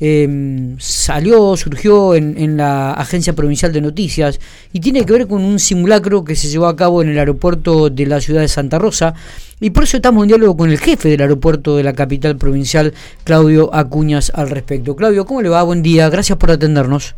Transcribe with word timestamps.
eh, 0.00 0.74
salió, 0.78 1.56
surgió 1.56 2.14
en, 2.14 2.38
en, 2.38 2.56
la 2.56 2.92
Agencia 2.92 3.32
Provincial 3.32 3.72
de 3.72 3.80
Noticias 3.80 4.40
y 4.72 4.80
tiene 4.80 5.04
que 5.04 5.12
ver 5.12 5.26
con 5.26 5.44
un 5.44 5.58
simulacro 5.58 6.24
que 6.24 6.36
se 6.36 6.48
llevó 6.48 6.66
a 6.66 6.76
cabo 6.76 7.02
en 7.02 7.08
el 7.08 7.18
aeropuerto 7.18 7.90
de 7.90 8.06
la 8.06 8.20
ciudad 8.20 8.40
de 8.40 8.48
Santa 8.48 8.78
Rosa. 8.78 9.14
Y 9.60 9.70
por 9.70 9.82
eso 9.82 9.96
estamos 9.96 10.22
en 10.22 10.28
diálogo 10.28 10.56
con 10.56 10.70
el 10.70 10.78
jefe 10.78 11.08
del 11.08 11.20
aeropuerto 11.20 11.76
de 11.76 11.82
la 11.82 11.92
capital 11.92 12.36
provincial, 12.36 12.94
Claudio 13.24 13.74
Acuñas, 13.74 14.30
al 14.34 14.50
respecto. 14.50 14.94
Claudio, 14.94 15.24
¿cómo 15.24 15.42
le 15.42 15.48
va? 15.48 15.64
Buen 15.64 15.82
día, 15.82 16.08
gracias 16.10 16.38
por 16.38 16.52
atendernos. 16.52 17.16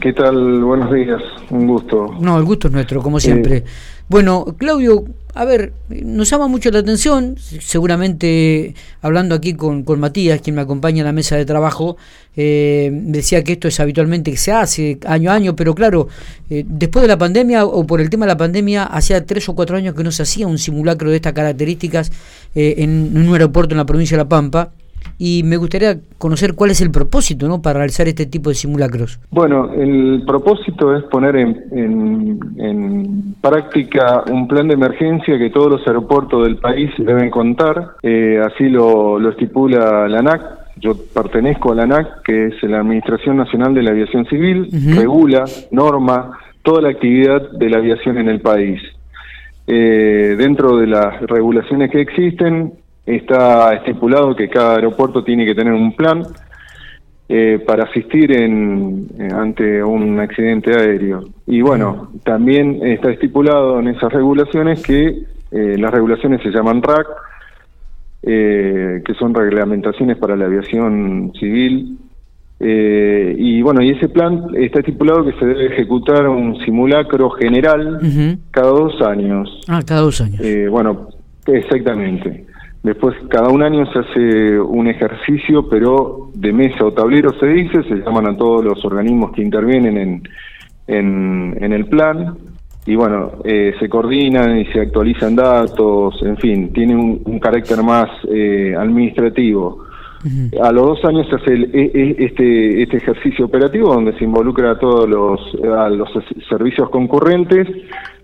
¿Qué 0.00 0.14
tal? 0.14 0.64
Buenos 0.64 0.90
días, 0.90 1.20
un 1.50 1.66
gusto. 1.66 2.16
No, 2.18 2.38
el 2.38 2.44
gusto 2.44 2.68
es 2.68 2.72
nuestro, 2.72 3.02
como 3.02 3.20
siempre. 3.20 3.58
Eh, 3.58 3.64
bueno, 4.08 4.46
Claudio, 4.56 5.04
a 5.34 5.44
ver, 5.44 5.72
nos 5.88 6.28
llama 6.28 6.46
mucho 6.46 6.70
la 6.70 6.80
atención, 6.80 7.36
seguramente 7.38 8.74
hablando 9.00 9.34
aquí 9.34 9.54
con, 9.54 9.82
con 9.82 9.98
Matías, 9.98 10.42
quien 10.42 10.56
me 10.56 10.62
acompaña 10.62 11.00
en 11.00 11.06
la 11.06 11.12
mesa 11.12 11.36
de 11.36 11.46
trabajo, 11.46 11.96
eh, 12.36 12.90
decía 12.92 13.42
que 13.42 13.52
esto 13.52 13.66
es 13.66 13.80
habitualmente 13.80 14.30
que 14.30 14.36
se 14.36 14.52
hace 14.52 14.98
año 15.06 15.30
a 15.30 15.34
año, 15.34 15.56
pero 15.56 15.74
claro, 15.74 16.08
eh, 16.50 16.64
después 16.66 17.02
de 17.02 17.08
la 17.08 17.16
pandemia 17.16 17.64
o 17.64 17.86
por 17.86 18.02
el 18.02 18.10
tema 18.10 18.26
de 18.26 18.32
la 18.32 18.36
pandemia, 18.36 18.84
hacía 18.84 19.24
tres 19.24 19.48
o 19.48 19.54
cuatro 19.54 19.76
años 19.76 19.94
que 19.94 20.04
no 20.04 20.12
se 20.12 20.22
hacía 20.22 20.46
un 20.46 20.58
simulacro 20.58 21.08
de 21.08 21.16
estas 21.16 21.32
características 21.32 22.12
eh, 22.54 22.74
en, 22.78 23.12
en 23.14 23.28
un 23.28 23.32
aeropuerto 23.32 23.74
en 23.74 23.78
la 23.78 23.86
provincia 23.86 24.16
de 24.16 24.24
La 24.24 24.28
Pampa 24.28 24.72
y 25.18 25.42
me 25.44 25.56
gustaría 25.56 25.96
conocer 26.18 26.54
cuál 26.54 26.70
es 26.70 26.80
el 26.80 26.90
propósito 26.90 27.48
¿no? 27.48 27.62
para 27.62 27.78
realizar 27.78 28.08
este 28.08 28.26
tipo 28.26 28.50
de 28.50 28.54
simulacros. 28.56 29.20
Bueno, 29.30 29.72
el 29.72 30.22
propósito 30.26 30.96
es 30.96 31.04
poner 31.04 31.36
en, 31.36 31.64
en, 31.72 32.40
en 32.58 33.34
práctica 33.40 34.24
un 34.30 34.48
plan 34.48 34.68
de 34.68 34.74
emergencia 34.74 35.38
que 35.38 35.50
todos 35.50 35.70
los 35.70 35.86
aeropuertos 35.86 36.44
del 36.44 36.56
país 36.56 36.90
deben 36.98 37.30
contar, 37.30 37.92
eh, 38.02 38.40
así 38.44 38.68
lo, 38.68 39.18
lo 39.18 39.30
estipula 39.30 40.08
la 40.08 40.18
ANAC, 40.18 40.42
yo 40.76 40.94
pertenezco 41.14 41.72
a 41.72 41.74
la 41.76 41.82
ANAC, 41.84 42.22
que 42.24 42.46
es 42.46 42.62
la 42.62 42.80
Administración 42.80 43.36
Nacional 43.36 43.74
de 43.74 43.82
la 43.82 43.90
Aviación 43.90 44.26
Civil, 44.26 44.62
uh 44.62 44.76
-huh. 44.76 44.96
regula, 44.98 45.44
norma 45.70 46.38
toda 46.62 46.82
la 46.82 46.90
actividad 46.90 47.50
de 47.52 47.68
la 47.68 47.78
aviación 47.78 48.18
en 48.18 48.28
el 48.28 48.40
país. 48.40 48.80
Eh, 49.66 50.34
dentro 50.36 50.76
de 50.76 50.86
las 50.86 51.20
regulaciones 51.22 51.90
que 51.90 52.00
existen, 52.00 52.72
está 53.06 53.74
estipulado 53.74 54.36
que 54.36 54.48
cada 54.48 54.76
aeropuerto 54.76 55.24
tiene 55.24 55.44
que 55.44 55.54
tener 55.54 55.72
un 55.72 55.94
plan 55.94 56.22
eh, 57.34 57.60
para 57.66 57.84
asistir 57.84 58.30
en, 58.30 59.06
eh, 59.18 59.28
ante 59.32 59.82
un 59.82 60.20
accidente 60.20 60.70
aéreo. 60.78 61.24
Y 61.46 61.62
bueno, 61.62 62.10
también 62.24 62.80
está 62.86 63.10
estipulado 63.10 63.80
en 63.80 63.88
esas 63.88 64.12
regulaciones 64.12 64.82
que 64.82 65.22
eh, 65.50 65.76
las 65.78 65.90
regulaciones 65.92 66.42
se 66.42 66.50
llaman 66.50 66.82
RAC, 66.82 67.06
que 68.22 69.14
son 69.18 69.34
reglamentaciones 69.34 70.18
para 70.18 70.36
la 70.36 70.44
aviación 70.44 71.32
civil. 71.40 71.98
y 72.60 73.62
bueno, 73.62 73.82
y 73.82 73.90
ese 73.90 74.08
plan 74.08 74.48
está 74.54 74.80
estipulado 74.80 75.24
que 75.24 75.32
se 75.38 75.46
debe 75.46 75.66
ejecutar 75.66 76.28
un 76.28 76.56
simulacro 76.64 77.30
general 77.30 77.96
uh 77.96 78.06
-huh. 78.06 78.38
cada 78.52 78.68
dos 78.68 79.00
años. 79.02 79.48
Ah, 79.68 79.80
cada 79.84 80.02
dos 80.02 80.20
años. 80.20 80.40
bueno, 80.70 81.08
exactamente. 81.46 82.46
Después, 82.82 83.14
cada 83.28 83.48
un 83.48 83.62
año 83.62 83.86
se 83.92 83.98
hace 84.00 84.58
un 84.60 84.88
ejercicio, 84.88 85.68
pero 85.68 86.30
de 86.34 86.52
mesa 86.52 86.84
o 86.84 86.92
tablero 86.92 87.30
se 87.38 87.46
dice, 87.46 87.82
se 87.84 87.96
llaman 87.96 88.26
a 88.28 88.36
todos 88.36 88.64
los 88.64 88.84
organismos 88.84 89.30
que 89.32 89.42
intervienen 89.42 89.96
en, 89.96 90.22
en, 90.88 91.56
en 91.62 91.72
el 91.72 91.86
plan, 91.86 92.36
y 92.84 92.96
bueno, 92.96 93.34
eh, 93.44 93.74
se 93.78 93.88
coordinan 93.88 94.58
y 94.58 94.64
se 94.72 94.80
actualizan 94.80 95.36
datos, 95.36 96.20
en 96.22 96.36
fin, 96.38 96.72
tiene 96.72 96.96
un, 96.96 97.22
un 97.24 97.38
carácter 97.38 97.80
más 97.84 98.08
eh, 98.28 98.74
administrativo. 98.76 99.84
Uh 100.24 100.28
-huh. 100.28 100.66
A 100.68 100.72
los 100.72 100.86
dos 100.86 101.04
años 101.04 101.28
se 101.28 101.36
hace 101.36 101.52
el, 101.52 101.64
e, 101.72 101.90
e, 101.94 102.24
este, 102.26 102.82
este 102.82 102.96
ejercicio 102.96 103.44
operativo 103.44 103.92
donde 103.94 104.12
se 104.18 104.24
involucra 104.24 104.72
a 104.72 104.78
todos 104.78 105.08
los, 105.08 105.40
a 105.64 105.88
los 105.88 106.08
servicios 106.48 106.90
concurrentes 106.90 107.68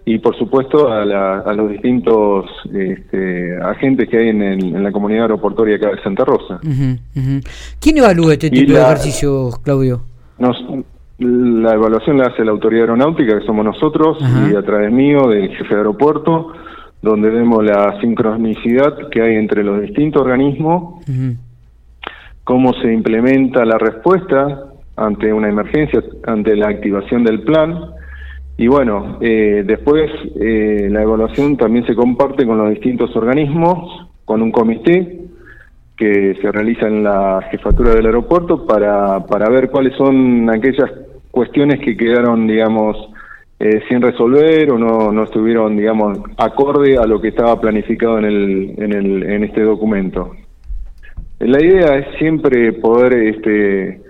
y 0.09 0.19
por 0.19 0.35
supuesto 0.39 0.91
a, 0.91 1.05
la, 1.05 1.41
a 1.41 1.53
los 1.53 1.71
distintos 1.71 2.47
este, 2.73 3.59
agentes 3.63 4.09
que 4.09 4.17
hay 4.17 4.29
en, 4.31 4.43
el, 4.43 4.65
en, 4.77 4.83
la 4.83 4.91
comunidad 4.91 5.23
aeroportuaria 5.25 5.77
acá 5.77 5.91
de 5.91 6.03
Santa 6.03 6.25
Rosa. 6.25 6.59
Uh 6.65 6.69
-huh, 6.69 6.99
uh 7.17 7.21
-huh. 7.21 7.41
¿Quién 7.79 7.99
evalúa 7.99 8.33
este 8.33 8.49
tipo 8.49 8.73
la, 8.73 8.79
de 8.79 8.85
ejercicios, 8.85 9.59
Claudio? 9.59 10.01
Nos, 10.39 10.57
la 11.19 11.75
evaluación 11.75 12.17
la 12.17 12.29
hace 12.29 12.43
la 12.43 12.53
autoridad 12.53 12.85
aeronáutica, 12.85 13.39
que 13.39 13.45
somos 13.45 13.65
nosotros, 13.67 14.17
uh 14.19 14.25
-huh. 14.25 14.53
y 14.53 14.57
a 14.57 14.63
través 14.63 14.91
mío, 14.91 15.29
del 15.29 15.51
jefe 15.57 15.75
de 15.75 15.81
aeropuerto, 15.83 16.53
donde 17.03 17.29
vemos 17.29 17.63
la 17.63 18.01
sincronicidad 18.01 19.11
que 19.11 19.21
hay 19.21 19.35
entre 19.37 19.63
los 19.63 19.83
distintos 19.83 20.23
organismos, 20.23 21.05
cómo 22.45 22.73
se 22.81 22.89
implementa 22.93 23.65
la 23.65 23.77
respuesta 23.77 24.41
ante 24.97 25.27
una 25.33 25.49
emergencia, 25.49 26.03
ante 26.27 26.57
la 26.57 26.69
activación 26.69 27.25
del 27.25 27.41
plan, 27.43 27.69
y 28.61 28.67
bueno, 28.67 29.19
eh, 29.21 29.63
después 29.65 30.11
eh, 30.41 30.89
la 30.91 31.03
evaluación 31.03 31.57
también 31.57 31.87
se 31.87 31.95
comparte 31.95 32.45
con 32.45 32.59
los 32.59 32.71
distintos 32.71 33.15
organismos, 33.15 34.09
con 34.25 34.43
un 34.43 34.51
comité 34.51 35.21
que 35.97 36.37
se 36.43 36.51
realiza 36.51 36.89
en 36.89 37.05
la 37.05 37.41
jefatura 37.53 37.95
del 37.95 38.07
aeropuerto 38.07 38.67
para, 38.67 39.25
para 39.27 39.49
ver 39.49 39.71
cuáles 39.71 39.97
son 39.97 40.51
aquellas 40.51 40.91
cuestiones 41.31 41.79
que 41.79 41.97
quedaron, 41.97 42.49
digamos, 42.49 42.97
eh, 43.61 43.81
sin 43.89 44.03
resolver 44.03 44.73
o 44.73 44.79
no, 44.79 45.13
no 45.13 45.23
estuvieron, 45.23 45.77
digamos, 45.77 46.19
acorde 46.37 46.99
a 46.99 47.07
lo 47.07 47.21
que 47.21 47.29
estaba 47.29 47.61
planificado 47.61 48.19
en, 48.19 48.25
el, 48.25 48.75
en, 48.77 48.93
el, 48.93 49.23
en 49.23 49.45
este 49.45 49.63
documento. 49.63 50.33
La 51.39 51.63
idea 51.63 51.97
es 51.97 52.19
siempre 52.19 52.73
poder 52.73 53.13
este, 53.13 54.01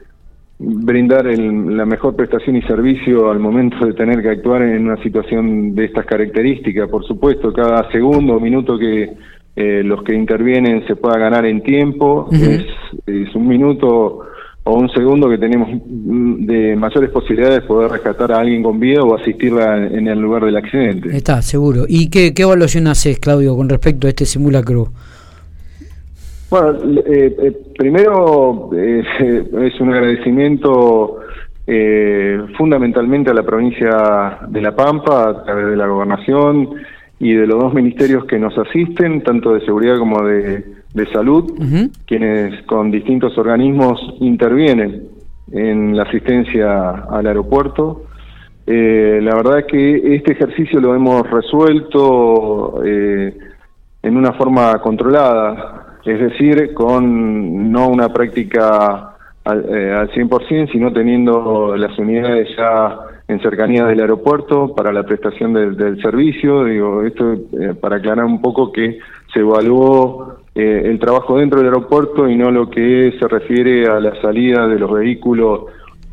brindar 0.58 1.26
el, 1.28 1.76
la 1.76 1.86
mejor 1.86 2.16
prestación 2.16 2.56
y 2.56 2.62
servicio 2.62 3.30
al 3.30 3.38
momento 3.38 3.86
de 3.86 3.92
tener 3.92 4.20
que 4.22 4.30
actuar 4.30 4.62
en 4.62 4.86
una 4.88 5.00
situación 5.02 5.74
de 5.74 5.84
estas 5.84 6.04
características. 6.04 6.88
Por 6.88 7.06
supuesto, 7.06 7.52
cada 7.52 7.90
segundo 7.92 8.34
o 8.34 8.40
minuto 8.40 8.76
que 8.76 9.12
eh, 9.54 9.82
los 9.84 10.02
que 10.02 10.14
intervienen 10.14 10.86
se 10.86 10.96
pueda 10.96 11.18
ganar 11.18 11.44
en 11.46 11.62
tiempo 11.62 12.28
uh 12.30 12.32
-huh. 12.32 12.48
es, 12.48 12.66
es, 13.06 13.34
un 13.34 13.46
minuto 13.46 14.20
o 14.64 14.78
un 14.78 14.88
segundo 14.90 15.28
que 15.30 15.38
tenemos 15.38 15.68
de 15.86 16.76
mayores 16.76 17.10
posibilidades 17.10 17.62
de 17.62 17.66
poder 17.66 17.90
rescatar 17.90 18.32
a 18.32 18.40
alguien 18.40 18.62
con 18.62 18.78
vida 18.78 19.02
o 19.02 19.16
asistirla 19.16 19.86
en 19.86 20.06
el 20.08 20.18
lugar 20.18 20.44
del 20.44 20.56
accidente. 20.56 21.16
Está, 21.16 21.40
seguro. 21.40 21.86
¿Y 21.88 22.10
qué, 22.10 22.34
qué 22.34 22.42
evaluación 22.42 22.86
haces, 22.86 23.18
Claudio, 23.18 23.56
con 23.56 23.68
respecto 23.68 24.06
a 24.06 24.10
este 24.10 24.26
simulacro? 24.26 24.88
Bueno, 26.50 26.78
eh, 27.04 27.36
eh, 27.38 27.52
primero 27.76 28.70
eh, 28.74 29.04
es 29.66 29.80
un 29.80 29.92
agradecimiento 29.92 31.20
eh, 31.66 32.40
fundamentalmente 32.56 33.30
a 33.30 33.34
la 33.34 33.42
provincia 33.42 34.38
de 34.48 34.62
La 34.62 34.74
Pampa, 34.74 35.28
a 35.28 35.44
través 35.44 35.66
de 35.66 35.76
la 35.76 35.86
gobernación 35.86 36.70
y 37.20 37.34
de 37.34 37.46
los 37.46 37.60
dos 37.60 37.74
ministerios 37.74 38.24
que 38.24 38.38
nos 38.38 38.56
asisten, 38.56 39.22
tanto 39.22 39.52
de 39.52 39.60
seguridad 39.66 39.98
como 39.98 40.22
de, 40.22 40.64
de 40.94 41.06
salud, 41.12 41.50
uh 41.50 41.56
-huh. 41.56 41.90
quienes 42.06 42.62
con 42.62 42.90
distintos 42.90 43.36
organismos 43.36 44.00
intervienen 44.20 45.08
en 45.52 45.94
la 45.94 46.04
asistencia 46.04 46.90
al 47.10 47.26
aeropuerto. 47.26 48.04
Eh, 48.66 49.20
la 49.22 49.34
verdad 49.34 49.58
es 49.58 49.64
que 49.66 50.14
este 50.16 50.32
ejercicio 50.32 50.80
lo 50.80 50.94
hemos 50.94 51.28
resuelto 51.30 52.82
en 52.84 54.16
una 54.16 54.32
forma 54.32 54.78
controlada 54.80 55.87
es 56.08 56.20
decir, 56.20 56.72
con 56.72 57.70
no 57.70 57.88
una 57.88 58.12
práctica 58.12 59.14
al, 59.44 59.64
eh, 59.68 59.92
al 59.92 60.10
100%, 60.10 60.72
sino 60.72 60.92
teniendo 60.92 61.76
las 61.76 61.98
unidades 61.98 62.48
ya 62.56 62.98
en 63.28 63.40
cercanía 63.40 63.84
del 63.84 64.00
aeropuerto 64.00 64.74
para 64.74 64.90
la 64.90 65.02
prestación 65.02 65.52
del, 65.52 66.00
servicio. 66.00 66.64
Digo, 66.64 67.02
esto 67.02 67.34
eh, 67.60 67.74
para 67.78 67.96
aclarar 67.96 68.24
un 68.24 68.40
poco 68.40 68.72
que 68.72 68.98
se 69.32 69.40
evaluó 69.40 70.38
eh, 70.54 70.82
el 70.86 70.98
trabajo 70.98 71.38
dentro 71.38 71.58
del 71.58 71.68
aeropuerto 71.68 72.26
y 72.26 72.36
no 72.36 72.50
lo 72.50 72.70
que 72.70 73.14
se 73.20 73.28
refiere 73.28 73.86
a 73.86 74.00
la 74.00 74.18
salida 74.22 74.66
de 74.66 74.78
los 74.78 74.90
vehículos, 74.90 75.64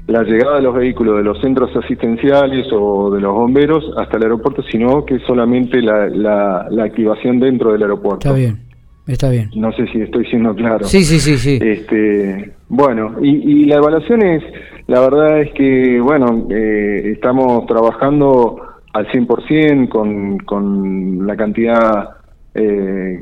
la 0.08 0.24
llegada 0.24 0.58
de 0.58 0.64
los 0.64 0.76
vehículos 0.76 1.16
de 1.18 1.24
los 1.24 1.40
centros 1.40 1.74
asistenciales 1.74 2.68
o 2.74 3.10
de 3.12 3.22
los 3.22 3.34
bomberos 3.34 3.86
hasta 3.98 4.18
el 4.18 4.24
aeropuerto, 4.24 4.62
sino 4.64 5.06
que 5.06 5.20
solamente 5.20 5.82
la, 5.82 6.10
la, 6.10 6.68
la 6.70 6.84
activación 6.84 7.40
dentro 7.40 7.72
del 7.72 7.82
aeropuerto. 7.84 8.28
Está 8.28 8.34
bien. 8.34 8.65
Está 9.08 9.30
bien. 9.30 9.50
No 9.56 9.72
sé 9.74 9.86
si 9.88 10.02
estoy 10.02 10.26
siendo 10.26 10.56
claro. 10.56 10.86
Sí, 10.86 11.04
sí, 11.04 11.20
sí, 11.20 11.38
sí. 11.38 11.60
Este, 11.62 12.52
bueno, 12.70 13.16
y, 13.22 13.30
y 13.30 13.66
la 13.66 13.76
evaluación 13.76 14.24
es, 14.24 14.44
la 14.88 15.00
verdad 15.02 15.42
es 15.42 15.52
que, 15.54 16.00
bueno, 16.00 16.48
eh, 16.50 17.12
estamos 17.14 17.66
trabajando 17.68 18.62
al 18.94 19.08
100% 19.08 19.90
con, 19.90 20.38
con 20.40 21.28
la 21.28 21.36
cantidad 21.36 22.10
eh, 22.56 23.22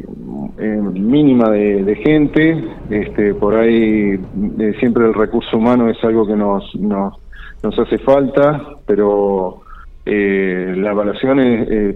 eh, 0.59 0.81
mínima 0.93 1.49
de, 1.49 1.83
de, 1.83 1.95
gente. 1.95 2.63
Este, 2.89 3.33
por 3.33 3.55
ahí 3.55 4.19
eh, 4.59 4.73
siempre 4.79 5.05
el 5.05 5.13
recurso 5.13 5.57
humano 5.57 5.89
es 5.89 5.97
algo 6.03 6.27
que 6.27 6.35
nos, 6.35 6.63
nos, 6.75 7.15
nos 7.63 7.79
hace 7.79 7.97
falta, 7.97 8.61
pero 8.85 9.61
eh, 10.05 10.75
la 10.77 10.91
evaluación 10.91 11.39
es, 11.39 11.67
es, 11.67 11.95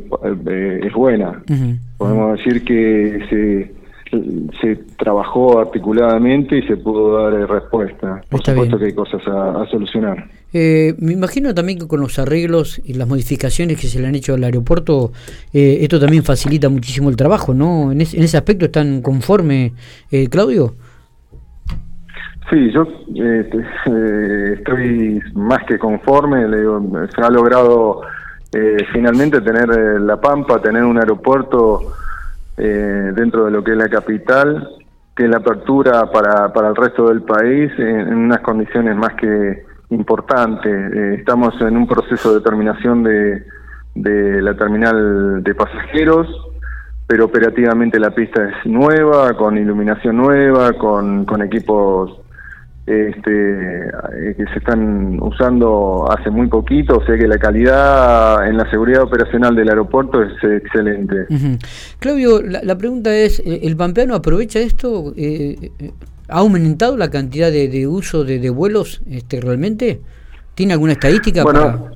es 0.83 0.93
buena. 0.93 1.43
Uh 1.47 1.53
-huh. 1.53 1.77
Podemos 1.97 2.37
decir 2.37 2.63
que 2.63 3.19
se 3.29 3.76
se 4.09 4.75
trabajó 4.97 5.59
articuladamente 5.59 6.57
y 6.57 6.63
se 6.63 6.77
pudo 6.77 7.21
dar 7.21 7.49
respuesta. 7.49 8.21
Por 8.29 8.43
supuesto 8.43 8.77
que 8.77 8.85
hay 8.85 8.93
cosas 8.93 9.21
a, 9.27 9.65
solucionar. 9.69 10.25
Eh, 10.53 10.95
me 10.99 11.13
imagino 11.13 11.53
también 11.53 11.79
que 11.79 11.87
con 11.87 11.99
los 11.99 12.17
arreglos 12.19 12.81
y 12.83 12.93
las 12.93 13.07
modificaciones 13.07 13.79
que 13.79 13.87
se 13.87 13.99
le 13.99 14.07
han 14.07 14.15
hecho 14.15 14.33
al 14.33 14.43
aeropuerto, 14.43 15.11
eh, 15.53 15.79
esto 15.81 15.99
también 15.99 16.23
facilita 16.23 16.69
muchísimo 16.69 17.09
el 17.09 17.15
trabajo, 17.15 17.53
¿no? 17.53 17.91
En, 17.91 18.01
ese 18.01 18.37
aspecto 18.37 18.65
están 18.65 19.01
conforme, 19.01 19.73
eh, 20.11 20.27
Claudio. 20.29 20.75
Sí, 22.49 22.71
yo 22.71 22.87
este, 23.13 24.53
estoy 24.53 25.19
más 25.33 25.65
que 25.65 25.77
conforme. 25.77 26.47
Le 26.47 26.59
digo, 26.59 26.81
se 27.13 27.21
ha 27.21 27.29
logrado 27.29 28.01
finalmente 28.93 29.41
tener 29.41 29.67
La 30.01 30.19
Pampa, 30.19 30.61
tener 30.61 30.83
un 30.83 30.97
aeropuerto 30.97 31.91
eh, 32.57 33.11
dentro 33.15 33.45
de 33.45 33.51
lo 33.51 33.63
que 33.63 33.71
es 33.71 33.77
la 33.77 33.89
capital, 33.89 34.67
que 35.15 35.27
la 35.27 35.37
apertura 35.37 36.11
para, 36.11 36.51
para 36.53 36.69
el 36.69 36.75
resto 36.75 37.07
del 37.07 37.21
país 37.23 37.71
en, 37.77 38.13
unas 38.13 38.39
condiciones 38.39 38.95
más 38.95 39.13
que 39.15 39.63
importantes. 39.89 40.93
Eh, 40.93 41.15
estamos 41.19 41.59
en 41.61 41.77
un 41.77 41.87
proceso 41.87 42.33
de 42.33 42.41
terminación 42.41 43.03
de, 43.03 43.43
de 43.95 44.41
la 44.41 44.55
terminal 44.55 45.43
de 45.43 45.55
pasajeros, 45.55 46.27
pero 47.07 47.25
operativamente 47.25 47.99
la 47.99 48.11
pista 48.11 48.43
es 48.43 48.65
nueva, 48.65 49.33
con 49.33 49.57
iluminación 49.57 50.17
nueva, 50.17 50.73
con, 50.73 51.25
con 51.25 51.41
equipos 51.41 52.19
este, 52.87 53.89
eh, 53.89 54.33
que 54.37 54.45
se 54.45 54.59
están 54.59 55.21
usando 55.21 56.09
hace 56.09 56.29
muy 56.29 56.47
poquito, 56.47 56.99
o 56.99 57.05
sea 57.05 57.17
que 57.17 57.27
la 57.27 57.37
calidad 57.37 58.47
en 58.47 58.55
la 58.55 58.69
seguridad 58.71 59.03
operacional 59.03 59.57
del 59.57 59.67
aeropuerto 59.67 60.23
es 60.23 60.31
excelente. 60.41 61.25
Claudio, 61.99 62.41
la, 62.41 62.77
pregunta 62.77 63.13
es, 63.13 63.41
eh, 63.41 63.59
¿el 63.63 63.75
pampeano 63.75 64.15
aprovecha 64.15 64.59
esto? 64.59 65.11
Eh, 65.17 65.71
¿Ha 66.29 66.39
aumentado 66.39 66.95
la 66.95 67.09
cantidad 67.09 67.51
de, 67.51 67.87
uso 67.87 68.23
de, 68.23 68.49
vuelos 68.49 69.01
este, 69.11 69.41
realmente? 69.41 69.99
¿Tiene 70.55 70.71
alguna 70.71 70.93
estadística? 70.93 71.43
Bueno, 71.43 71.91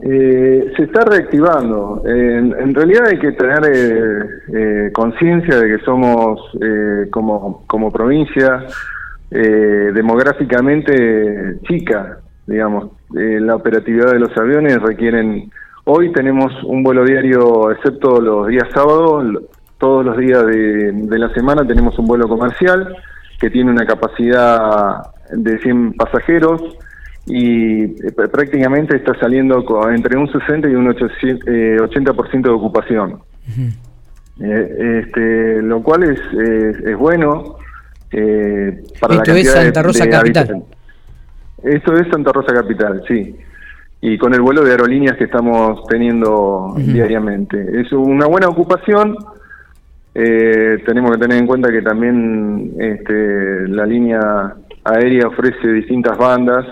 se 0.00 0.82
está 0.82 1.04
reactivando. 1.06 2.02
En, 2.04 2.74
realidad 2.74 3.06
hay 3.08 3.18
que 3.18 3.32
tener 3.32 4.92
conciencia 4.92 5.58
de 5.58 5.76
que 5.76 5.84
somos 5.84 6.40
como, 7.10 7.64
como 7.66 7.90
provincia 7.90 8.66
eh, 9.30 9.90
demográficamente 9.94 11.58
chica, 11.68 12.18
digamos. 12.46 12.90
Eh, 13.16 13.38
la 13.40 13.56
operatividad 13.56 14.12
de 14.12 14.20
los 14.20 14.36
aviones 14.36 14.80
requieren... 14.80 15.50
Hoy 15.84 16.12
tenemos 16.12 16.52
un 16.64 16.82
vuelo 16.82 17.04
diario, 17.04 17.70
excepto 17.70 18.20
los 18.20 18.48
días 18.48 18.68
sábados, 18.74 19.42
todos 19.78 20.04
los 20.04 20.18
días 20.18 20.44
de, 20.44 21.18
la 21.18 21.32
semana 21.32 21.66
tenemos 21.66 21.98
un 21.98 22.06
vuelo 22.06 22.28
comercial 22.28 22.94
que 23.40 23.48
tiene 23.48 23.70
una 23.70 23.86
capacidad 23.86 25.02
de 25.32 25.58
100 25.58 25.94
pasajeros 25.94 26.60
y 27.24 27.84
eh, 27.84 28.12
prácticamente 28.30 28.96
está 28.96 29.18
saliendo 29.18 29.64
entre 29.90 30.18
un 30.18 30.30
60 30.30 30.68
y 30.68 30.74
un 30.74 30.88
80% 30.88 32.42
de 32.42 32.50
ocupación. 32.50 33.20
este, 34.40 35.62
lo 35.62 35.82
cual 35.82 36.02
es, 36.02 36.20
es 36.84 36.96
bueno 36.98 37.56
eh, 38.12 38.82
para 39.00 39.14
Esto 39.14 39.32
es 39.34 39.50
Santa 39.50 39.82
Rosa 39.82 40.08
Capital. 40.08 40.64
Esto 41.62 41.94
es 41.94 42.08
Santa 42.08 42.32
Rosa 42.32 42.54
Capital, 42.54 43.02
sí. 43.06 43.36
Y 44.00 44.16
con 44.16 44.32
el 44.32 44.40
vuelo 44.40 44.62
de 44.62 44.70
aerolíneas 44.70 45.16
que 45.16 45.24
estamos 45.24 45.84
teniendo 45.88 46.74
diariamente. 46.76 47.80
Es 47.80 47.92
una 47.92 48.26
buena 48.26 48.48
ocupación. 48.48 49.16
Eh, 50.14 50.82
tenemos 50.86 51.12
que 51.12 51.18
tener 51.18 51.38
en 51.38 51.46
cuenta 51.46 51.70
que 51.70 51.82
también 51.82 52.74
este, 52.78 53.68
la 53.68 53.84
línea 53.86 54.54
aérea 54.84 55.28
ofrece 55.28 55.68
distintas 55.68 56.16
bandas 56.16 56.64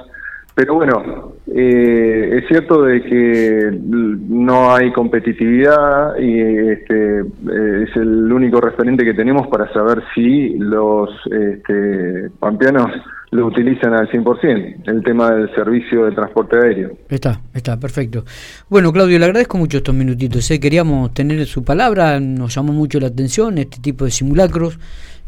pero 0.57 0.73
bueno, 0.73 1.35
eh, 1.49 2.39
es 2.39 2.49
cierto 2.49 2.83
de 2.83 3.03
que 3.03 3.71
no 3.81 4.75
hay 4.75 4.93
competitividad 4.93 6.19
y 6.19 6.41
este, 6.41 7.21
eh, 7.21 7.85
es 7.89 7.97
el 7.97 8.33
único 8.33 8.61
referente 8.61 9.05
que 9.05 9.15
tenemos 9.15 9.47
para 9.47 9.73
saber 9.73 10.03
si 10.13 10.59
los 10.59 11.09
este, 11.31 12.31
pampeanos 12.41 12.91
lo 13.31 13.47
utilizan 13.47 13.93
al 13.95 14.09
100%, 14.11 14.89
el 14.89 15.05
tema 15.05 15.31
del 15.31 15.55
servicio 15.55 16.07
de 16.07 16.13
transporte 16.13 16.57
aéreo. 16.57 16.97
Está, 17.09 17.41
está, 17.55 17.79
perfecto. 17.79 18.25
Bueno, 18.69 18.93
Claudio, 18.93 19.19
le 19.19 19.27
agradezco 19.27 19.59
mucho 19.59 19.79
estos 19.79 19.95
minutitos. 19.95 20.51
¿eh? 20.51 20.59
Queríamos 20.59 21.15
tener 21.15 21.45
su 21.47 21.63
palabra, 21.63 22.19
nos 22.19 22.55
llamó 22.55 22.73
mucho 22.73 22.99
la 22.99 23.09
atención 23.09 23.59
este 23.59 23.79
tipo 23.81 24.05
de 24.05 24.11
simulacros. 24.11 24.79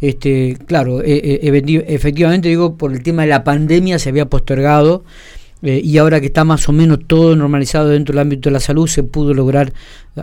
Este, 0.00 0.56
claro, 0.66 1.00
eh, 1.02 1.40
efectivamente 1.88 2.48
digo, 2.48 2.76
por 2.76 2.92
el 2.92 3.02
tema 3.02 3.22
de 3.22 3.28
la 3.28 3.42
pandemia 3.42 3.98
se 3.98 4.10
había 4.10 4.26
postergado 4.26 5.02
eh, 5.62 5.80
y 5.82 5.98
ahora 5.98 6.20
que 6.20 6.26
está 6.26 6.44
más 6.44 6.68
o 6.68 6.72
menos 6.72 7.00
todo 7.06 7.34
normalizado 7.36 7.88
dentro 7.88 8.12
del 8.12 8.20
ámbito 8.20 8.48
de 8.48 8.54
la 8.54 8.60
salud, 8.60 8.86
se 8.86 9.02
pudo 9.02 9.34
lograr 9.34 9.72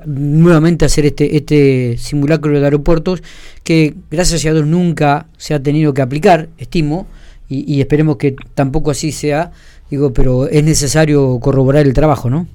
nuevamente 0.06 0.86
hacer 0.86 1.06
este, 1.06 1.36
este 1.36 1.98
simulacro 1.98 2.52
de 2.52 2.64
aeropuertos 2.64 3.24
que 3.64 3.96
gracias 4.12 4.46
a 4.46 4.54
Dios 4.54 4.66
nunca 4.66 5.28
se 5.38 5.54
ha 5.54 5.64
tenido 5.64 5.94
que 5.94 6.02
aplicar, 6.02 6.50
estimo, 6.58 7.08
y 7.48 7.80
esperemos 7.80 8.18
que 8.18 8.36
tampoco 8.56 8.90
así 8.90 9.12
sea, 9.12 9.52
digo, 9.92 10.12
pero 10.12 10.48
es 10.48 10.64
necesario 10.64 11.40
corroborar 11.40 11.86
el 11.86 11.94
trabajo, 11.94 12.28
¿no? 12.28 12.48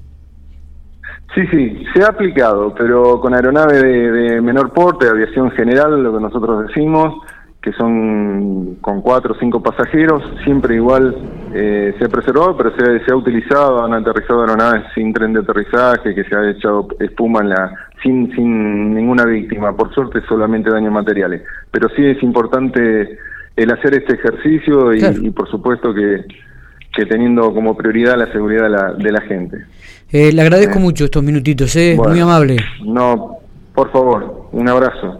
Sí, 1.33 1.47
sí, 1.49 1.83
se 1.93 2.03
ha 2.03 2.07
aplicado, 2.07 2.75
pero 2.77 3.21
con 3.21 3.33
aeronave 3.33 3.81
de, 3.81 4.41
menor 4.41 4.73
porte, 4.73 5.07
aviación 5.07 5.49
general, 5.51 6.03
lo 6.03 6.13
que 6.13 6.21
nosotros 6.21 6.67
decimos, 6.67 7.23
que 7.61 7.71
son 7.73 8.77
con 8.81 9.01
cuatro 9.01 9.33
o 9.33 9.39
cinco 9.39 9.61
pasajeros, 9.61 10.23
siempre 10.43 10.75
igual 10.75 11.15
eh, 11.53 11.93
se 11.99 12.05
ha 12.05 12.09
preservado, 12.09 12.57
pero 12.57 12.73
se, 12.75 13.11
ha 13.11 13.15
utilizado, 13.15 13.83
han 13.83 13.93
aterrizado 13.93 14.41
aeronaves 14.41 14.85
sin 14.95 15.13
tren 15.13 15.33
de 15.33 15.41
aterrizaje, 15.41 16.15
que 16.15 16.23
se 16.23 16.35
ha 16.35 16.49
echado 16.49 16.87
espuma 16.99 17.41
en 17.41 17.49
la, 17.49 17.71
sin, 18.01 18.33
sin 18.35 18.95
ninguna 18.95 19.25
víctima, 19.25 19.75
por 19.75 19.93
suerte 19.93 20.21
solamente 20.27 20.71
daños 20.71 20.91
materiales. 20.91 21.43
Pero 21.69 21.87
sí 21.95 22.03
es 22.03 22.21
importante 22.23 23.19
el 23.55 23.71
hacer 23.71 23.93
este 23.93 24.15
ejercicio 24.15 24.93
y, 24.93 25.29
por 25.29 25.47
supuesto 25.47 25.93
que, 25.93 26.25
que 26.95 27.05
teniendo 27.05 27.53
como 27.53 27.77
prioridad 27.77 28.17
la 28.17 28.31
seguridad 28.31 28.63
de 28.63 28.69
la, 28.69 28.93
de 28.93 29.11
la 29.11 29.21
gente. 29.21 29.57
Eh, 30.11 30.33
le 30.33 30.41
agradezco 30.41 30.79
mucho 30.79 31.05
estos 31.05 31.21
minutitos, 31.21 31.75
¿eh? 31.75 31.95
muy 31.95 32.19
amable. 32.19 32.57
No, 32.83 33.37
por 33.75 33.91
favor, 33.91 34.47
un 34.51 34.67
abrazo. 34.67 35.19